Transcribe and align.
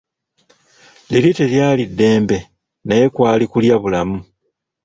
Liri 1.09 1.31
teryali 1.37 1.83
ddembe, 1.91 2.37
naye 2.87 3.05
kwali 3.15 3.45
kulya 3.51 3.75
bulamu! 3.81 4.17